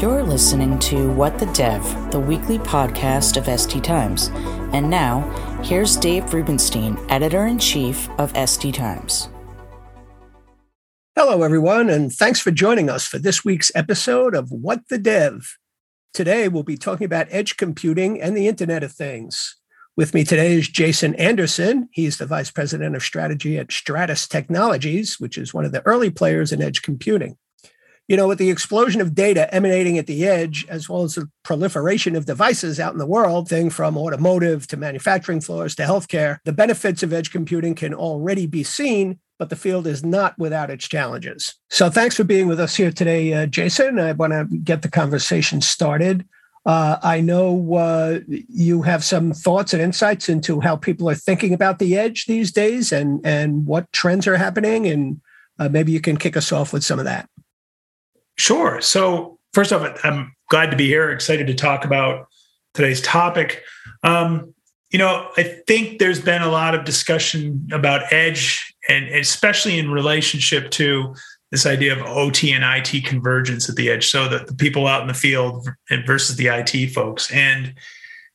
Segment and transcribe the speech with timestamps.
[0.00, 4.30] You're listening to What the Dev, the weekly podcast of SD Times.
[4.72, 5.22] And now,
[5.64, 9.28] here's Dave Rubinstein, editor in chief of SD Times.
[11.16, 15.56] Hello, everyone, and thanks for joining us for this week's episode of What the Dev.
[16.14, 19.56] Today, we'll be talking about edge computing and the Internet of Things.
[19.96, 21.88] With me today is Jason Andersen.
[21.90, 26.10] He's the vice president of strategy at Stratus Technologies, which is one of the early
[26.10, 27.36] players in edge computing
[28.08, 31.30] you know, with the explosion of data emanating at the edge, as well as the
[31.44, 36.38] proliferation of devices out in the world, thing from automotive to manufacturing floors to healthcare,
[36.44, 40.70] the benefits of edge computing can already be seen, but the field is not without
[40.70, 41.54] its challenges.
[41.68, 43.98] So thanks for being with us here today, uh, Jason.
[43.98, 46.26] I want to get the conversation started.
[46.64, 51.52] Uh, I know uh, you have some thoughts and insights into how people are thinking
[51.52, 54.86] about the edge these days and, and what trends are happening.
[54.86, 55.20] And
[55.58, 57.28] uh, maybe you can kick us off with some of that.
[58.38, 58.80] Sure.
[58.80, 62.28] So, first off, I'm glad to be here, excited to talk about
[62.74, 63.62] today's topic.
[64.02, 64.54] Um,
[64.90, 69.90] you know, I think there's been a lot of discussion about edge, and especially in
[69.90, 71.14] relationship to
[71.50, 74.08] this idea of OT and IT convergence at the edge.
[74.08, 75.68] So that the people out in the field
[76.06, 77.30] versus the IT folks.
[77.32, 77.74] And,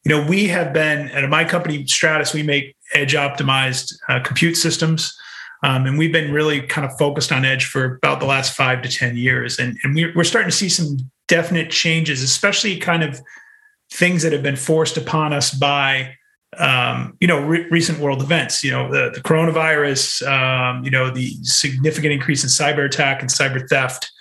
[0.03, 4.57] you know, we have been at my company, Stratus, we make edge optimized uh, compute
[4.57, 5.17] systems.
[5.63, 8.81] Um, and we've been really kind of focused on edge for about the last five
[8.81, 9.57] to 10 years.
[9.59, 10.97] And, and we're, we're starting to see some
[11.29, 13.21] definite changes, especially kind of
[13.89, 16.15] things that have been forced upon us by,
[16.57, 21.09] um, you know, re- recent world events, you know, the, the coronavirus, um, you know,
[21.09, 24.11] the significant increase in cyber attack and cyber theft.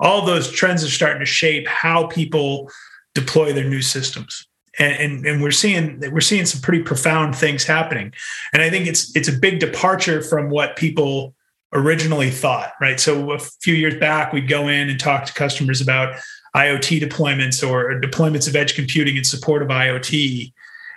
[0.00, 2.70] All those trends are starting to shape how people
[3.14, 4.46] deploy their new systems
[4.78, 8.12] and, and, and we're seeing we're seeing some pretty profound things happening.
[8.52, 11.34] And i think it's it's a big departure from what people
[11.72, 12.98] originally thought right?
[12.98, 16.18] So a few years back we'd go in and talk to customers about
[16.56, 20.52] iot deployments or deployments of edge computing in support of iot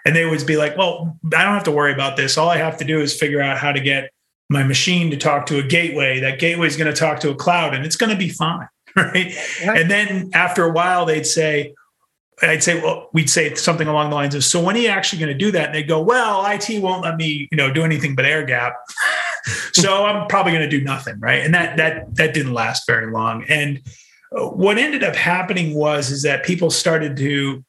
[0.05, 2.37] and they would be like well i don't have to worry about this.
[2.37, 4.11] All i have to do is figure out how to get
[4.49, 6.19] my machine to talk to a gateway.
[6.19, 8.67] That gateway is going to talk to a cloud and it's going to be fine
[8.95, 9.13] right?
[9.15, 9.81] right.
[9.81, 11.73] And then after a while they'd say
[12.41, 15.19] I'd say, well, we'd say something along the lines of, so when are you actually
[15.19, 15.67] going to do that?
[15.67, 18.75] And they go, well, IT won't let me, you know, do anything but air gap.
[19.73, 21.19] so I'm probably going to do nothing.
[21.19, 21.43] Right.
[21.43, 23.45] And that, that, that didn't last very long.
[23.49, 23.81] And
[24.35, 27.63] uh, what ended up happening was, is that people started to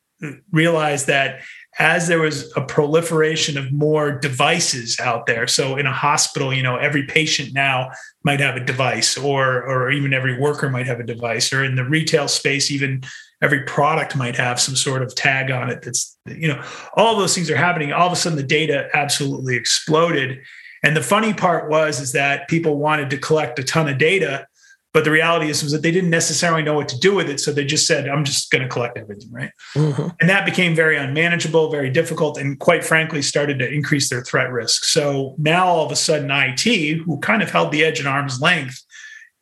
[0.51, 1.41] realize that
[1.79, 5.47] as there was a proliferation of more devices out there.
[5.47, 7.91] So in a hospital you know every patient now
[8.23, 11.75] might have a device or or even every worker might have a device or in
[11.77, 13.03] the retail space even
[13.43, 16.63] every product might have some sort of tag on it that's you know
[16.95, 17.93] all those things are happening.
[17.93, 20.41] All of a sudden the data absolutely exploded.
[20.83, 24.47] And the funny part was is that people wanted to collect a ton of data
[24.95, 27.39] but the reality is was that they didn't necessarily know what to do with it
[27.39, 30.09] so they just said i'm just going to collect everything right mm-hmm.
[30.21, 34.51] and that became very unmanageable very difficult and quite frankly started to increase their threat
[34.51, 38.07] risk so now all of a sudden it who kind of held the edge at
[38.07, 38.81] arm's length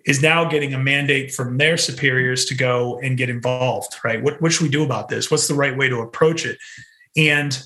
[0.05, 4.23] is now getting a mandate from their superiors to go and get involved, right?
[4.23, 5.31] What, what should we do about this?
[5.31, 6.59] What's the right way to approach it?
[7.17, 7.63] And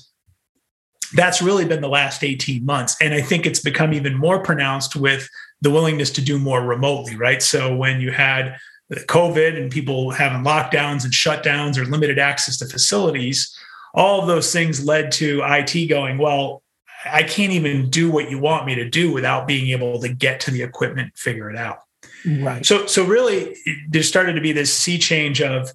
[1.13, 2.95] that's really been the last 18 months.
[3.01, 5.29] And I think it's become even more pronounced with
[5.61, 7.41] the willingness to do more remotely, right?
[7.41, 8.57] So when you had
[8.91, 13.55] COVID and people having lockdowns and shutdowns or limited access to facilities,
[13.93, 16.61] all of those things led to IT going, well,
[17.05, 20.39] I can't even do what you want me to do without being able to get
[20.41, 21.79] to the equipment, figure it out.
[22.25, 22.65] Right.
[22.65, 23.55] So so really
[23.89, 25.71] there started to be this sea change of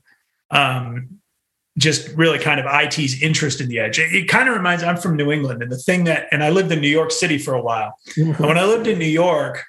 [0.50, 1.20] um,
[1.78, 3.98] just really kind of IT's interest in the edge.
[3.98, 6.50] It, it, kind of reminds I'm from New England and the thing that and I
[6.50, 7.98] lived in New York City for a while.
[8.10, 8.32] Mm-hmm.
[8.42, 9.64] And when I lived in New York,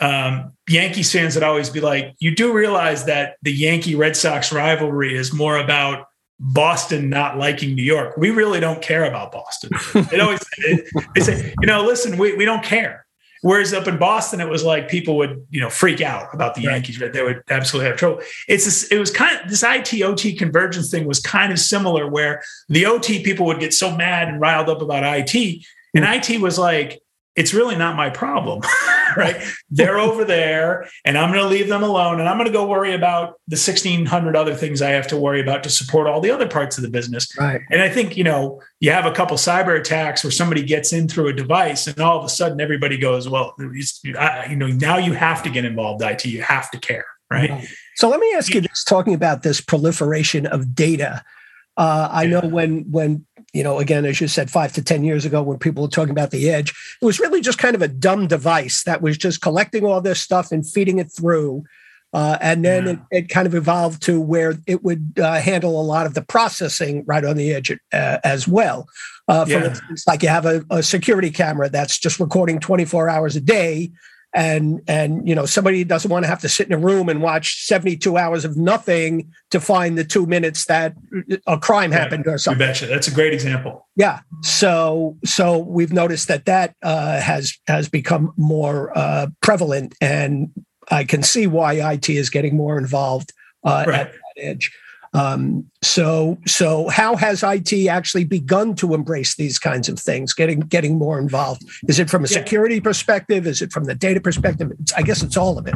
[0.00, 4.52] um, Yankee fans would always be like, you do realize that the Yankee Red Sox
[4.52, 6.06] rivalry is more about
[6.38, 8.16] Boston not liking New York.
[8.16, 9.70] We really don't care about Boston.
[10.10, 10.40] It always
[11.14, 13.04] they say, you know, listen, we, we don't care.
[13.42, 16.62] Whereas up in Boston, it was like people would, you know, freak out about the
[16.62, 17.00] Yankees.
[17.00, 17.12] Right?
[17.12, 18.20] They would absolutely have trouble.
[18.48, 22.06] It's this, it was kind of this IT OT convergence thing was kind of similar,
[22.06, 25.34] where the OT people would get so mad and riled up about IT,
[25.94, 26.34] and mm-hmm.
[26.34, 27.02] IT was like,
[27.36, 28.60] it's really not my problem,
[29.16, 29.40] right?
[29.70, 32.66] They're over there and I'm going to leave them alone and I'm going to go
[32.66, 36.30] worry about the 1600 other things I have to worry about to support all the
[36.30, 37.28] other parts of the business.
[37.38, 37.60] Right.
[37.70, 41.08] And I think, you know, you have a couple cyber attacks where somebody gets in
[41.08, 45.12] through a device and all of a sudden everybody goes, well, you know, now you
[45.12, 47.50] have to get involved IT, you have to care, right?
[47.50, 47.68] right.
[47.94, 51.22] So let me ask you just talking about this proliferation of data.
[51.76, 55.24] Uh, I know when when you know, again, as you said, five to 10 years
[55.24, 56.70] ago, when people were talking about the edge,
[57.00, 60.20] it was really just kind of a dumb device that was just collecting all this
[60.20, 61.64] stuff and feeding it through.
[62.12, 62.92] Uh, and then yeah.
[62.92, 66.22] it, it, kind of evolved to where it would uh, handle a lot of the
[66.22, 68.88] processing right on the edge uh, as well.
[69.28, 69.66] Uh, for yeah.
[69.66, 73.92] instance, like you have a, a, security camera that's just recording 24 hours a day,
[74.32, 77.20] and and you know somebody doesn't want to have to sit in a room and
[77.20, 80.94] watch 72 hours of nothing to find the two minutes that
[81.46, 82.58] a crime happened or something.
[82.58, 82.86] betcha.
[82.86, 83.88] That's a great example.
[83.96, 84.20] Yeah.
[84.42, 90.50] So so we've noticed that that uh, has has become more uh, prevalent, and
[90.90, 93.32] I can see why IT is getting more involved
[93.64, 94.00] uh, right.
[94.00, 94.72] at that edge.
[95.12, 100.60] Um, so, so how has IT actually begun to embrace these kinds of things, getting
[100.60, 101.62] getting more involved?
[101.88, 102.82] Is it from a security yeah.
[102.82, 103.46] perspective?
[103.46, 104.72] Is it from the data perspective?
[104.80, 105.74] It's, I guess it's all of it.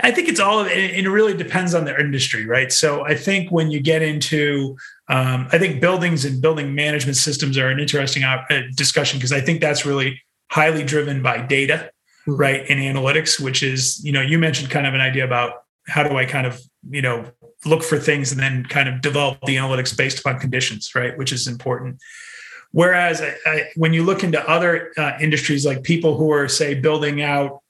[0.00, 2.70] I think it's all of it, and it really depends on the industry, right?
[2.70, 4.76] So, I think when you get into,
[5.08, 8.42] um, I think buildings and building management systems are an interesting uh,
[8.76, 10.20] discussion because I think that's really
[10.50, 11.90] highly driven by data,
[12.28, 12.36] mm-hmm.
[12.36, 13.40] right, and analytics.
[13.40, 16.46] Which is, you know, you mentioned kind of an idea about how do I kind
[16.46, 17.30] of, you know,
[17.66, 21.16] look for things and then kind of develop the analytics based upon conditions, right?
[21.16, 22.00] Which is important.
[22.72, 26.74] Whereas I, I, when you look into other uh, industries, like people who are, say,
[26.74, 27.62] building out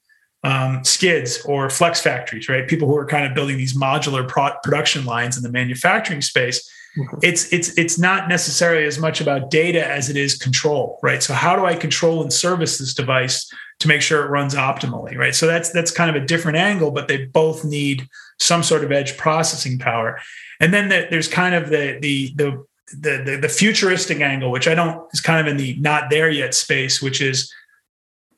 [0.45, 2.69] um, skids or flex factories, right?
[2.69, 6.71] People who are kind of building these modular pro- production lines in the manufacturing space.
[6.97, 7.19] Mm-hmm.
[7.23, 11.23] It's it's it's not necessarily as much about data as it is control, right?
[11.23, 13.51] So how do I control and service this device
[13.81, 15.35] to make sure it runs optimally, right?
[15.35, 18.93] So that's that's kind of a different angle, but they both need some sort of
[18.93, 20.21] edge processing power.
[20.61, 24.75] And then the, there's kind of the, the the the the futuristic angle, which I
[24.75, 27.53] don't is kind of in the not there yet space, which is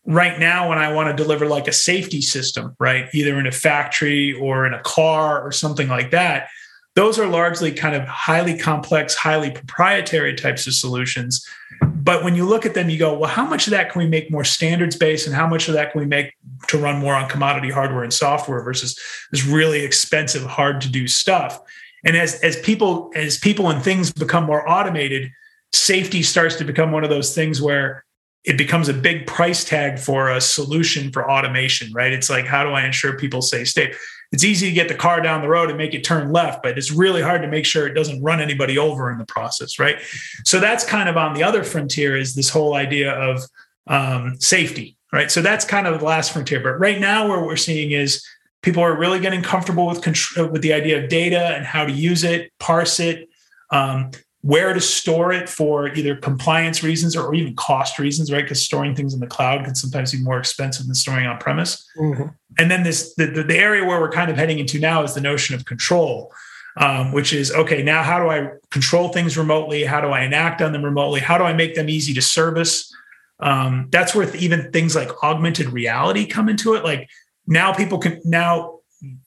[0.07, 3.53] right now when I want to deliver like a safety system, right, either in a
[3.53, 6.49] factory or in a car or something like that.
[6.97, 11.47] Those are largely kind of highly complex, highly proprietary types of solutions.
[11.81, 14.09] But when you look at them, you go, well, how much of that can we
[14.09, 16.33] make more standards based, and how much of that can we make
[16.69, 18.99] to run more on commodity hardware and software versus
[19.31, 21.61] this really expensive, hard to do stuff?
[22.05, 25.31] And as as people as people and things become more automated,
[25.73, 28.05] safety starts to become one of those things where
[28.45, 32.13] it becomes a big price tag for a solution for automation, right?
[32.13, 33.99] It's like, how do I ensure people stay safe?
[34.33, 36.77] It's easy to get the car down the road and make it turn left, but
[36.77, 39.99] it's really hard to make sure it doesn't run anybody over in the process, right?
[40.45, 43.43] So that's kind of on the other frontier is this whole idea of
[43.87, 45.31] um, safety, right?
[45.31, 46.61] So that's kind of the last frontier.
[46.61, 48.25] But right now, what we're seeing is
[48.63, 50.05] people are really getting comfortable with
[50.37, 53.29] with the idea of data and how to use it, parse it.
[53.71, 54.11] Um,
[54.47, 58.45] where to store it for either compliance reasons or even cost reasons, right?
[58.45, 61.85] Because storing things in the cloud can sometimes be more expensive than storing on premise.
[61.99, 62.29] Mm-hmm.
[62.57, 65.21] And then this the, the, area where we're kind of heading into now is the
[65.21, 66.33] notion of control,
[66.77, 67.83] um, which is okay.
[67.83, 69.83] Now, how do I control things remotely?
[69.83, 71.19] How do I enact on them remotely?
[71.19, 72.95] How do I make them easy to service?
[73.41, 76.85] Um, that's where even things like augmented reality come into it.
[76.85, 77.11] Like
[77.49, 78.79] now, people can now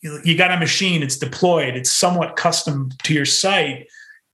[0.01, 3.85] you got a machine, it's deployed, it's somewhat custom to your site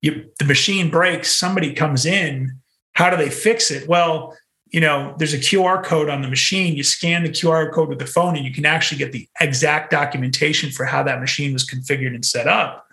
[0.05, 2.59] you, the machine breaks, somebody comes in.
[2.93, 3.87] How do they fix it?
[3.87, 4.37] Well,
[4.71, 6.75] you know, there's a QR code on the machine.
[6.75, 9.89] You scan the QR code with the phone, and you can actually get the exact
[9.89, 12.85] documentation for how that machine was configured and set up.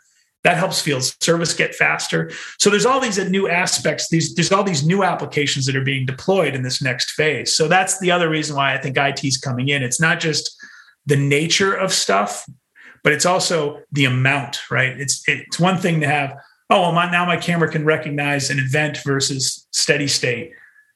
[0.45, 2.31] That helps field service get faster.
[2.59, 4.09] So there's all these new aspects.
[4.09, 7.55] These there's all these new applications that are being deployed in this next phase.
[7.55, 9.83] So that's the other reason why I think IT is coming in.
[9.83, 10.57] It's not just
[11.07, 12.49] the nature of stuff,
[13.05, 14.71] but it's also the amount.
[14.71, 14.99] Right?
[14.99, 16.35] It's it's one thing to have
[16.73, 20.53] oh, well, my, now my camera can recognize an event versus steady state.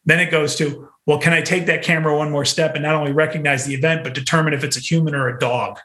[0.07, 2.95] Then it goes to, well, can I take that camera one more step and not
[2.95, 5.79] only recognize the event, but determine if it's a human or a dog?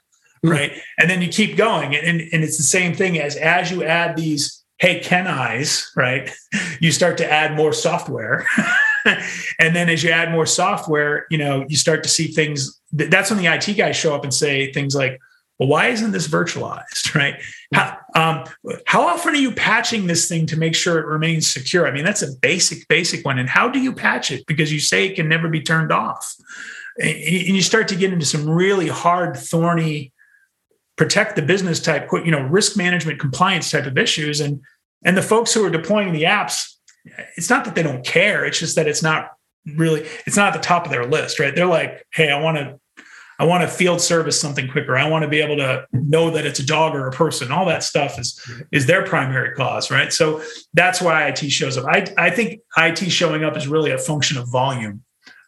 [0.43, 0.50] Mm-hmm.
[0.50, 0.71] Right.
[0.98, 1.95] And then you keep going.
[1.95, 6.31] And, and it's the same thing as as you add these, hey, can eyes, right?
[6.79, 8.43] You start to add more software.
[9.60, 12.81] and then as you add more software, you know, you start to see things.
[12.91, 15.19] That's when the IT guys show up and say things like,
[15.60, 17.36] well, why isn't this virtualized, right?
[17.74, 18.43] How, um,
[18.86, 21.88] how often are you patching this thing to make sure it remains secure?
[21.88, 23.38] I mean, that's a basic, basic one.
[23.38, 24.46] And how do you patch it?
[24.48, 26.36] Because you say it can never be turned off.
[27.00, 30.13] And you start to get into some really hard, thorny,
[30.98, 34.41] protect the business type, you know, risk management, compliance type of issues.
[34.41, 34.62] And
[35.03, 36.75] and the folks who are deploying the apps,
[37.36, 38.46] it's not that they don't care.
[38.46, 39.31] It's just that it's not
[39.65, 41.55] really, it's not at the top of their list, right?
[41.55, 42.79] They're like, hey, I want to
[43.41, 44.95] I want to field service something quicker.
[44.95, 47.51] I want to be able to know that it's a dog or a person.
[47.51, 48.39] All that stuff is
[48.71, 50.13] is their primary cause, right?
[50.13, 50.43] So
[50.75, 51.86] that's why IT shows up.
[51.86, 55.01] I I think IT showing up is really a function of volume,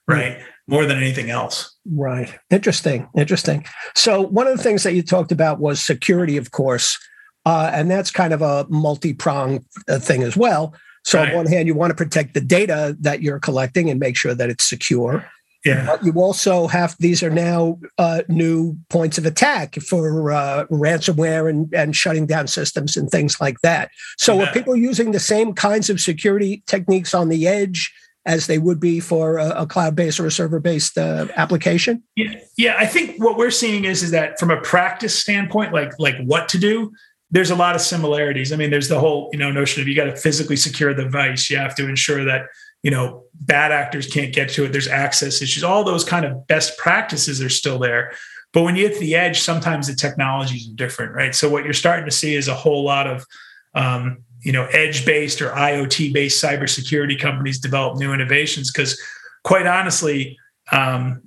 [0.07, 0.39] right?
[0.65, 1.77] More than anything else.
[1.85, 2.33] Right.
[2.49, 3.07] Interesting.
[3.15, 3.63] Interesting.
[3.93, 6.97] So one of the things that you talked about was security, of course,
[7.45, 10.73] uh, and that's kind of a multi-pronged uh, thing as well.
[11.03, 11.29] So right.
[11.29, 14.33] on one hand, you want to protect the data that you're collecting and make sure
[14.33, 15.29] that it's secure.
[15.65, 15.85] Yeah.
[15.85, 21.49] But you also have these are now uh, new points of attack for uh, ransomware
[21.49, 23.89] and, and shutting down systems and things like that.
[24.17, 24.43] So yeah.
[24.43, 27.93] are people using the same kinds of security techniques on the edge
[28.25, 32.03] as they would be for a, a cloud-based or a server-based uh, application?
[32.15, 32.75] Yeah, yeah.
[32.77, 36.47] I think what we're seeing is is that from a practice standpoint, like like what
[36.49, 36.91] to do,
[37.31, 38.51] there's a lot of similarities.
[38.51, 41.03] I mean, there's the whole you know notion of you got to physically secure the
[41.03, 41.49] device.
[41.49, 42.43] You have to ensure that
[42.83, 44.71] you know bad actors can't get to it.
[44.71, 45.63] There's access issues.
[45.63, 48.13] All those kind of best practices are still there.
[48.51, 51.33] But when you hit the edge sometimes the technologies are different right?
[51.33, 53.25] So what you're starting to see is a whole lot of
[53.73, 58.71] um, you know edge based or iot based cybersecurity companies develop new innovations.
[58.71, 59.01] Because
[59.43, 60.37] quite honestly
[60.71, 61.23] um,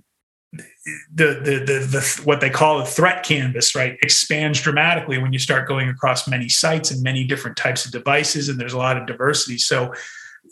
[1.13, 5.39] the, the, the the what they call the threat canvas right expands dramatically when you
[5.39, 8.97] start going across many sites and many different types of devices and there's a lot
[8.97, 9.59] of diversity.
[9.59, 9.93] So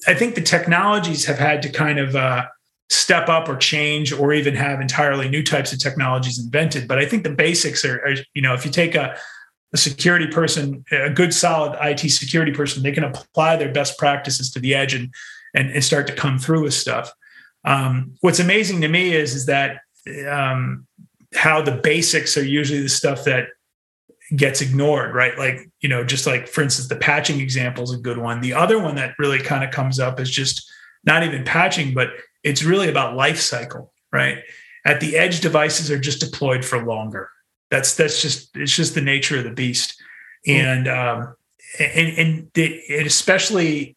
[0.07, 2.47] I think the technologies have had to kind of uh,
[2.89, 6.87] step up or change or even have entirely new types of technologies invented.
[6.87, 9.17] But I think the basics are, are you know, if you take a,
[9.73, 14.51] a security person, a good solid IT security person, they can apply their best practices
[14.53, 15.13] to the edge and
[15.55, 17.13] and, and start to come through with stuff.
[17.65, 19.81] Um, what's amazing to me is is that
[20.29, 20.87] um,
[21.35, 23.49] how the basics are usually the stuff that
[24.35, 25.39] gets ignored, right?
[25.39, 28.41] Like, you know, just like for instance, the patching example is a good one.
[28.41, 30.71] The other one that really kind of comes up is just
[31.05, 32.09] not even patching, but
[32.43, 34.39] it's really about life cycle, right?
[34.87, 37.29] At the edge, devices are just deployed for longer.
[37.71, 40.01] That's that's just it's just the nature of the beast,
[40.47, 41.35] and um,
[41.79, 43.97] and and it especially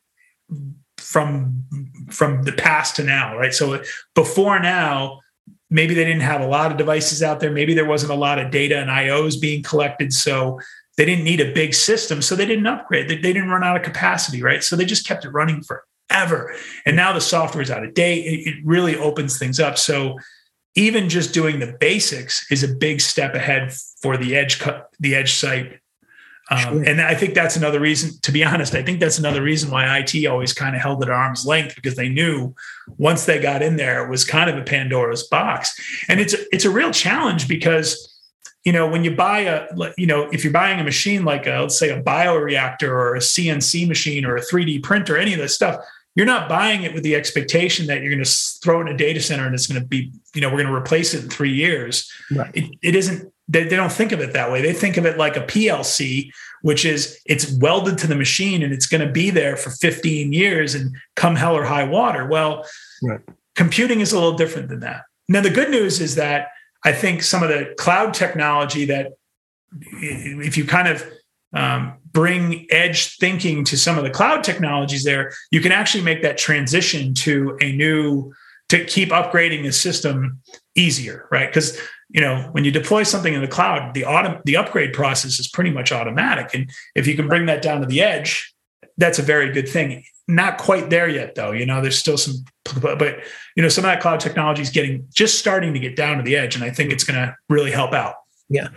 [0.98, 1.64] from
[2.10, 3.54] from the past to now, right?
[3.54, 3.84] So
[4.16, 5.20] before now,
[5.70, 7.52] maybe they didn't have a lot of devices out there.
[7.52, 10.14] Maybe there wasn't a lot of data and ios being collected.
[10.14, 10.60] So
[10.96, 12.22] they didn't need a big system.
[12.22, 13.10] So they didn't upgrade.
[13.10, 14.64] They, they didn't run out of capacity right?
[14.64, 16.54] So they just kept it running forever.
[16.86, 18.26] And now the software is out of date.
[18.26, 19.78] It, it really opens things up.
[19.78, 20.18] So
[20.76, 25.16] even just doing the basics is a big step ahead for the edge cut, the
[25.16, 25.80] edge site
[26.50, 26.84] um, sure.
[26.84, 29.98] And I think that's another reason, to be honest, I think that's another reason why
[30.00, 32.56] IT always kind of held at arm's length because they knew
[32.98, 36.06] once they got in there, it was kind of a Pandora's box.
[36.08, 38.14] And it's, it's a real challenge because,
[38.64, 41.62] you know, when you buy a, you know, if you're buying a machine like a,
[41.62, 45.54] let's say a bioreactor or a CNC machine or a 3D printer, any of this
[45.54, 45.84] stuff,
[46.16, 48.32] you're not buying it with the expectation that you're going to
[48.64, 50.68] throw it in a data center and it's going to be, you know, we're going
[50.68, 52.12] to replace it in three years.
[52.32, 52.50] Right.
[52.56, 54.62] It, it isn't they, they don't think of it that way.
[54.62, 58.74] They think of it like a PLC, which is it's welded to the machine and
[58.74, 62.26] it's going to be there for 15 years and come hell or high water.
[62.26, 62.66] Well,
[63.04, 63.22] right.
[63.56, 65.04] computing is a little different than that.
[65.30, 66.50] Now, the good news is that
[66.86, 69.14] I think some of the cloud technology that
[69.82, 71.06] if you kind of
[71.54, 76.22] um, bring edge thinking to some of the cloud technologies there, you can actually make
[76.22, 78.34] that transition to a new
[78.70, 80.42] to keep upgrading the system
[80.76, 81.50] easier, right?
[81.50, 85.40] Because you know when you deploy something in the cloud the auto, the upgrade process
[85.40, 86.54] is pretty much automatic.
[86.54, 88.54] And if you can bring that down to the edge
[88.98, 90.04] that's a very good thing.
[90.28, 91.52] Not quite there yet though.
[91.52, 92.44] You know there's still some
[92.82, 93.20] but
[93.56, 96.24] you know some of that cloud technology is getting just starting to get down to
[96.24, 98.16] the edge and i think it's going to really help out.
[98.50, 98.68] Yeah.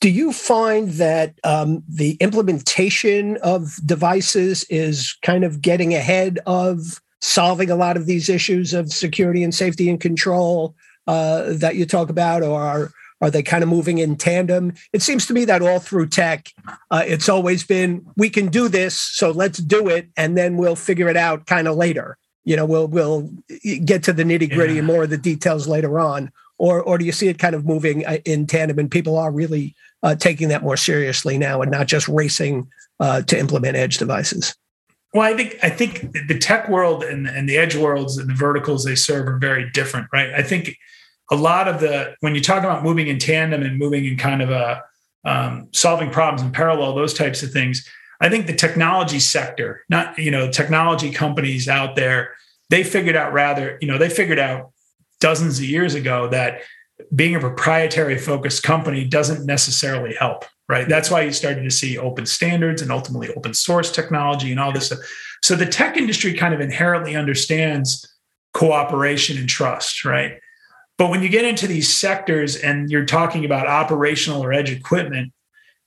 [0.00, 7.00] Do you find that um, the implementation of devices is kind of getting ahead of
[7.20, 10.74] solving a lot of these issues of security and safety and control
[11.06, 14.72] uh, that you talk about, or are, are they kind of moving in tandem?
[14.92, 16.48] It seems to me that all through tech,
[16.90, 20.76] uh, it's always been we can do this, so let's do it, and then we'll
[20.76, 22.18] figure it out kind of later.
[22.44, 23.30] You know, we'll we'll
[23.84, 24.78] get to the nitty gritty yeah.
[24.80, 26.30] and more of the details later on.
[26.58, 29.32] Or or do you see it kind of moving uh, in tandem, and people are
[29.32, 32.68] really uh, taking that more seriously now, and not just racing
[33.00, 34.54] uh, to implement edge devices?
[35.14, 38.34] Well, I think I think the tech world and, and the edge worlds and the
[38.34, 40.34] verticals they serve are very different, right?
[40.34, 40.76] I think
[41.30, 44.42] a lot of the when you talk about moving in tandem and moving in kind
[44.42, 44.82] of a
[45.24, 47.88] um, solving problems in parallel, those types of things.
[48.20, 52.34] I think the technology sector, not you know technology companies out there,
[52.70, 54.72] they figured out rather you know they figured out
[55.20, 56.62] dozens of years ago that
[57.14, 60.88] being a proprietary focused company doesn't necessarily help right?
[60.88, 64.72] That's why you started to see open standards and ultimately open source technology and all
[64.72, 65.00] this stuff.
[65.42, 68.10] So the tech industry kind of inherently understands
[68.54, 70.38] cooperation and trust right?
[70.96, 75.32] But when you get into these sectors and you're talking about operational or edge equipment,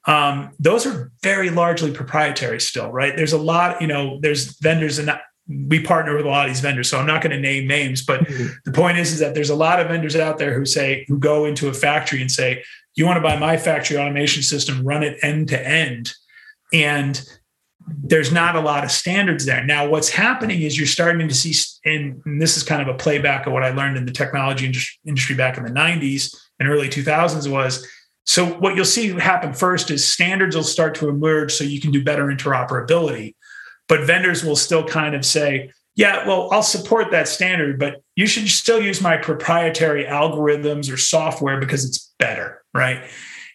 [0.06, 3.16] um, those are very largely proprietary still, right?
[3.16, 5.12] There's a lot, you know, there's vendors and
[5.48, 6.90] we partner with a lot of these vendors.
[6.90, 8.48] So I'm not going to name names, but mm-hmm.
[8.66, 11.18] the point is, is that there's a lot of vendors out there who say, who
[11.18, 12.64] go into a factory and say,
[12.96, 16.12] you want to buy my factory automation system, run it end to end.
[16.74, 17.22] And
[17.88, 19.64] there's not a lot of standards there.
[19.64, 21.54] Now, what's happening is you're starting to see,
[21.86, 24.70] and, and this is kind of a playback of what I learned in the technology
[25.06, 27.88] industry back in the 90s and early 2000s was.
[28.26, 31.92] So, what you'll see happen first is standards will start to emerge so you can
[31.92, 33.36] do better interoperability.
[33.88, 38.28] But vendors will still kind of say, yeah, well, I'll support that standard, but you
[38.28, 43.04] should still use my proprietary algorithms or software because it's better, right?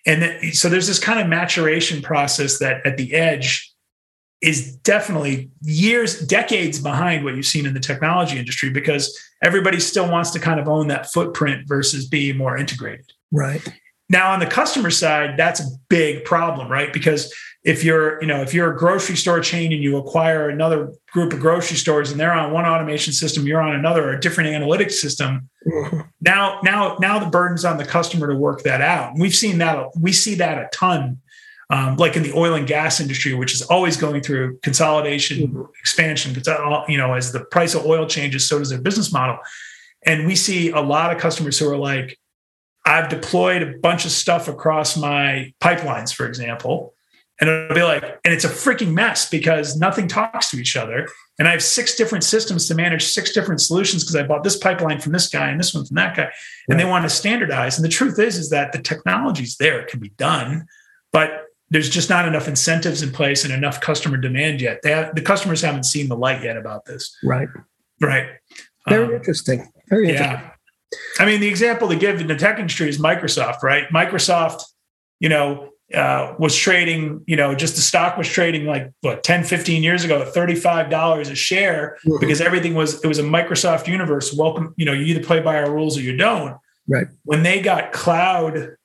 [0.07, 3.73] And so there's this kind of maturation process that at the edge
[4.41, 10.11] is definitely years, decades behind what you've seen in the technology industry because everybody still
[10.11, 13.13] wants to kind of own that footprint versus be more integrated.
[13.31, 13.63] Right.
[14.13, 16.93] Now on the customer side, that's a big problem, right?
[16.93, 20.93] Because if you're, you know, if you're a grocery store chain and you acquire another
[21.13, 24.21] group of grocery stores and they're on one automation system, you're on another, or a
[24.21, 25.49] different analytics system.
[25.67, 26.01] Mm-hmm.
[26.21, 29.13] Now, now, now the burden's on the customer to work that out.
[29.13, 29.87] And we've seen that.
[29.99, 31.19] We see that a ton
[31.71, 35.63] um, like in the oil and gas industry, which is always going through consolidation, mm-hmm.
[35.81, 36.35] expansion.
[36.87, 39.39] You know, as the price of oil changes, so does their business model.
[40.05, 42.19] And we see a lot of customers who are like,
[42.85, 46.95] I've deployed a bunch of stuff across my pipelines, for example.
[47.41, 51.09] And it'll be like, and it's a freaking mess because nothing talks to each other.
[51.39, 54.57] And I have six different systems to manage six different solutions because I bought this
[54.57, 56.31] pipeline from this guy and this one from that guy.
[56.69, 57.79] And they want to standardize.
[57.79, 60.67] And the truth is, is that the technology's there, it can be done,
[61.11, 64.79] but there's just not enough incentives in place and enough customer demand yet.
[64.85, 67.17] Have, the customers haven't seen the light yet about this.
[67.25, 67.49] Right.
[68.01, 68.29] Right.
[68.89, 69.73] Very um, interesting.
[69.89, 70.39] Very interesting.
[70.39, 70.52] Yeah.
[71.19, 73.89] I mean, the example to give in the tech industry is Microsoft, right?
[73.89, 74.63] Microsoft,
[75.21, 79.45] you know, uh, was trading, you know, just the stock was trading like what 10,
[79.45, 82.19] 15 years ago at $35 a share mm-hmm.
[82.19, 84.33] because everything was, it was a Microsoft universe.
[84.33, 86.57] Welcome, you know, you either play by our rules or you don't.
[86.89, 87.07] Right.
[87.25, 88.77] When they got cloud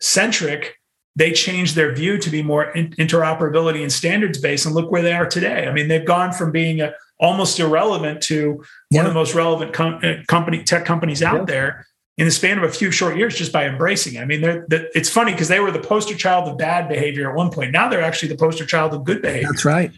[0.00, 0.76] centric,
[1.16, 5.02] they changed their view to be more in- interoperability and standards based and look where
[5.02, 5.66] they are today.
[5.66, 8.98] I mean they've gone from being a, almost irrelevant to yeah.
[8.98, 11.44] one of the most relevant com- uh, company tech companies out yeah.
[11.44, 11.86] there
[12.16, 14.20] in the span of a few short years just by embracing it.
[14.20, 17.30] i mean they're, they're it's funny because they were the poster child of bad behavior
[17.30, 17.72] at one point.
[17.72, 19.48] Now they're actually the poster child of good behavior.
[19.50, 19.92] That's right.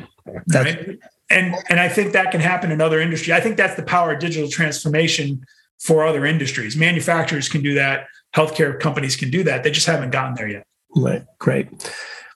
[0.46, 0.98] That's right?
[1.30, 4.12] and and i think that can happen in other industries i think that's the power
[4.12, 5.44] of digital transformation
[5.82, 6.76] for other industries.
[6.76, 8.06] Manufacturers can do that.
[8.36, 9.64] Healthcare companies can do that.
[9.64, 10.64] They just haven't gotten there yet
[10.96, 11.24] Right.
[11.38, 11.68] Great.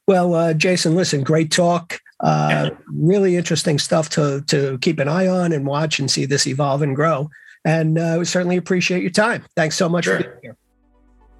[0.06, 2.00] Well, uh, Jason, listen, great talk.
[2.20, 6.46] Uh, really interesting stuff to to keep an eye on and watch and see this
[6.46, 7.28] evolve and grow.
[7.64, 9.44] And uh, we certainly appreciate your time.
[9.56, 10.18] Thanks so much sure.
[10.18, 10.56] for being here.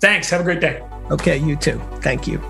[0.01, 0.29] Thanks.
[0.31, 0.83] Have a great day.
[1.11, 1.81] Okay, you too.
[2.03, 2.43] Thank you.